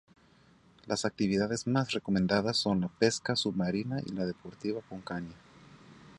Las 0.87 1.05
actividades 1.05 1.67
más 1.67 1.91
recomendadas 1.91 2.57
son 2.57 2.81
la 2.81 2.87
pesca 2.87 3.35
submarina 3.35 4.01
y 4.03 4.13
la 4.13 4.25
deportiva 4.25 4.81
con 4.89 5.01
caña. 5.01 5.35